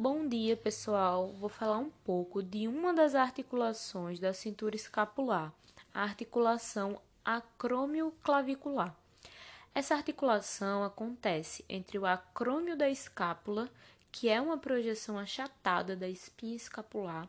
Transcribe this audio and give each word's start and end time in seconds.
Bom 0.00 0.28
dia, 0.28 0.56
pessoal. 0.56 1.34
Vou 1.40 1.48
falar 1.48 1.78
um 1.78 1.90
pouco 1.90 2.40
de 2.40 2.68
uma 2.68 2.94
das 2.94 3.16
articulações 3.16 4.20
da 4.20 4.32
cintura 4.32 4.76
escapular, 4.76 5.52
a 5.92 6.04
articulação 6.04 7.02
acrômio-clavicular. 7.24 8.94
Essa 9.74 9.96
articulação 9.96 10.84
acontece 10.84 11.64
entre 11.68 11.98
o 11.98 12.06
acrômio 12.06 12.76
da 12.76 12.88
escápula, 12.88 13.68
que 14.12 14.28
é 14.28 14.40
uma 14.40 14.56
projeção 14.56 15.18
achatada 15.18 15.96
da 15.96 16.08
espinha 16.08 16.54
escapular, 16.54 17.28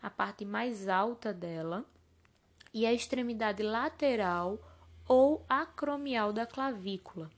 a 0.00 0.08
parte 0.08 0.44
mais 0.44 0.86
alta 0.86 1.32
dela, 1.32 1.84
e 2.72 2.86
a 2.86 2.92
extremidade 2.92 3.60
lateral 3.60 4.60
ou 5.08 5.44
acromial 5.48 6.32
da 6.32 6.46
clavícula. 6.46 7.28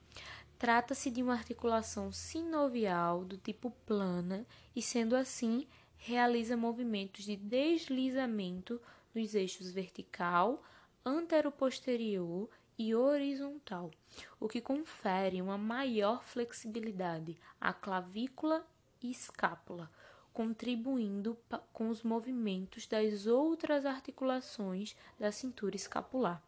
Trata-se 0.58 1.10
de 1.10 1.22
uma 1.22 1.34
articulação 1.34 2.10
sinovial 2.10 3.24
do 3.24 3.36
tipo 3.36 3.70
plana 3.84 4.46
e, 4.74 4.80
sendo 4.80 5.14
assim, 5.14 5.66
realiza 5.96 6.56
movimentos 6.56 7.24
de 7.24 7.36
deslizamento 7.36 8.80
nos 9.14 9.34
eixos 9.34 9.70
vertical, 9.70 10.62
anteroposterior 11.04 12.48
e 12.78 12.94
horizontal, 12.94 13.90
o 14.38 14.48
que 14.48 14.60
confere 14.60 15.42
uma 15.42 15.58
maior 15.58 16.22
flexibilidade 16.24 17.36
à 17.60 17.72
clavícula 17.72 18.66
e 19.02 19.10
escápula, 19.10 19.90
contribuindo 20.32 21.36
com 21.72 21.88
os 21.88 22.02
movimentos 22.02 22.86
das 22.86 23.26
outras 23.26 23.86
articulações 23.86 24.96
da 25.18 25.32
cintura 25.32 25.76
escapular. 25.76 26.42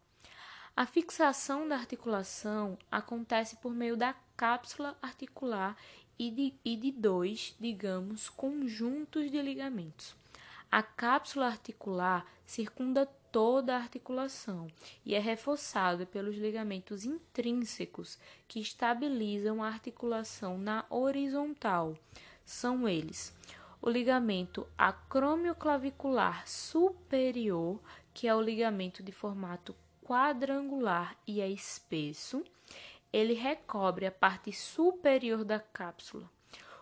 A 0.79 0.87
fixação 0.87 1.67
da 1.67 1.75
articulação 1.75 2.79
acontece 2.89 3.57
por 3.57 3.75
meio 3.75 3.97
da 3.97 4.15
cápsula 4.37 4.97
articular 5.03 5.77
e 6.17 6.31
de, 6.31 6.55
e 6.65 6.77
de 6.77 6.93
dois, 6.93 7.57
digamos, 7.59 8.29
conjuntos 8.29 9.29
de 9.29 9.43
ligamentos. 9.43 10.15
A 10.71 10.81
cápsula 10.81 11.47
articular 11.47 12.25
circunda 12.47 13.07
toda 13.33 13.75
a 13.75 13.81
articulação 13.81 14.69
e 15.05 15.17
é 15.17 15.19
reforçada 15.19 16.07
pelos 16.07 16.37
ligamentos 16.37 17.05
intrínsecos 17.05 18.17
que 18.47 18.61
estabilizam 18.61 19.61
a 19.61 19.67
articulação 19.67 20.59
na 20.59 20.85
horizontal. 20.89 21.99
São 22.45 22.89
eles: 22.89 23.35
o 23.83 23.91
ligamento 23.91 24.65
acromioclavicular 24.79 26.49
superior, 26.49 27.81
que 28.15 28.29
é 28.29 28.35
o 28.37 28.41
ligamento 28.41 29.03
de 29.03 29.11
formato 29.11 29.75
quadrangular 30.09 31.15
e 31.27 31.43
é 31.43 31.51
espesso, 31.51 32.43
ele 33.13 33.35
recobre 33.35 34.07
a 34.07 34.11
parte 34.11 34.51
superior 34.51 35.45
da 35.45 35.61
cápsula. 35.61 36.31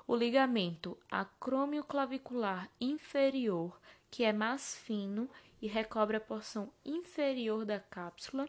O 0.06 0.14
ligamento 0.14 0.96
acromioclavicular 1.10 2.70
inferior, 2.80 3.80
que 4.12 4.22
é 4.22 4.32
mais 4.32 4.77
fino 4.77 5.28
e 5.60 5.66
recobre 5.66 6.16
a 6.16 6.20
porção 6.20 6.70
inferior 6.84 7.64
da 7.64 7.80
cápsula, 7.80 8.48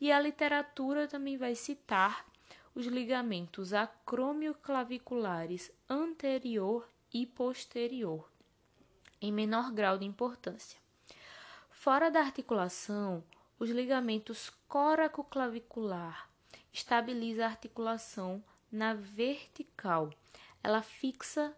e 0.00 0.10
a 0.10 0.18
literatura 0.18 1.06
também 1.06 1.36
vai 1.36 1.54
citar 1.54 2.26
os 2.74 2.86
ligamentos 2.86 3.72
acromioclaviculares 3.72 5.70
anterior 5.88 6.88
e 7.14 7.24
posterior, 7.26 8.28
em 9.22 9.30
menor 9.32 9.70
grau 9.70 9.96
de 9.96 10.04
importância. 10.04 10.80
Fora 11.70 12.10
da 12.10 12.18
articulação, 12.18 13.22
os 13.58 13.70
ligamentos 13.70 14.50
coraco-clavicular 14.68 16.30
estabiliza 16.72 17.44
a 17.44 17.48
articulação 17.48 18.42
na 18.70 18.94
vertical. 18.94 20.10
Ela 20.62 20.82
fixa 20.82 21.56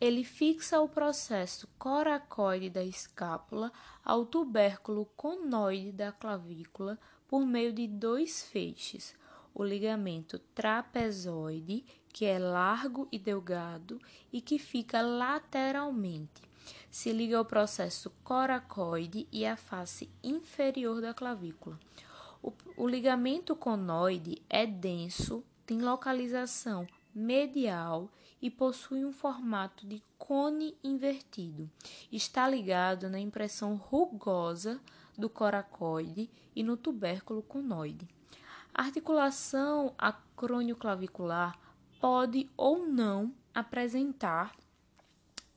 Ele 0.00 0.24
fixa 0.24 0.80
o 0.80 0.88
processo 0.88 1.68
coracoide 1.78 2.70
da 2.70 2.82
escápula 2.82 3.70
ao 4.02 4.24
tubérculo 4.24 5.04
conoide 5.14 5.92
da 5.92 6.10
clavícula 6.10 6.98
por 7.28 7.44
meio 7.44 7.70
de 7.70 7.86
dois 7.86 8.42
feixes, 8.42 9.14
o 9.54 9.62
ligamento 9.62 10.38
trapezoide, 10.54 11.84
que 12.08 12.24
é 12.24 12.38
largo 12.38 13.08
e 13.12 13.18
delgado 13.18 14.00
e 14.32 14.40
que 14.40 14.58
fica 14.58 15.02
lateralmente, 15.02 16.49
se 16.90 17.12
liga 17.12 17.38
ao 17.38 17.44
processo 17.44 18.10
coracoide 18.24 19.26
e 19.30 19.46
à 19.46 19.56
face 19.56 20.10
inferior 20.22 21.00
da 21.00 21.14
clavícula. 21.14 21.78
O, 22.42 22.52
o 22.76 22.88
ligamento 22.88 23.54
conoide 23.54 24.42
é 24.48 24.66
denso, 24.66 25.44
tem 25.66 25.80
localização 25.80 26.86
medial 27.14 28.08
e 28.40 28.50
possui 28.50 29.04
um 29.04 29.12
formato 29.12 29.86
de 29.86 30.02
cone 30.18 30.76
invertido. 30.82 31.70
Está 32.10 32.48
ligado 32.48 33.08
na 33.10 33.18
impressão 33.18 33.74
rugosa 33.74 34.80
do 35.18 35.28
coracoide 35.28 36.30
e 36.54 36.62
no 36.62 36.76
tubérculo 36.76 37.42
conoide. 37.42 38.08
A 38.72 38.84
articulação 38.84 39.94
acrônio-clavicular 39.98 41.58
pode 42.00 42.48
ou 42.56 42.86
não 42.86 43.34
apresentar 43.54 44.56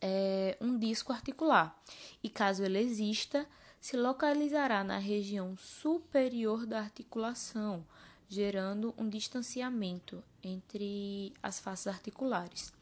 é, 0.06 0.58
um 0.60 0.78
disco 0.78 1.14
articular 1.14 1.82
e, 2.22 2.30
caso 2.30 2.62
ele 2.62 2.78
exista, 2.78 3.48
se 3.80 3.96
localizará 3.96 4.84
na 4.84 4.98
região 4.98 5.56
superior 5.58 6.66
da 6.66 6.80
articulação, 6.80 7.86
gerando 8.28 8.94
um 8.98 9.08
distanciamento 9.08 10.22
entre 10.44 11.34
as 11.42 11.58
faces 11.58 11.88
articulares. 11.88 12.74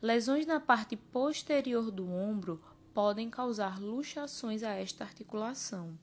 Lesões 0.00 0.46
na 0.46 0.60
parte 0.60 0.94
posterior 0.96 1.90
do 1.90 2.08
ombro 2.08 2.62
podem 2.94 3.28
causar 3.28 3.80
luxações 3.80 4.62
a 4.62 4.70
esta 4.70 5.02
articulação. 5.02 5.98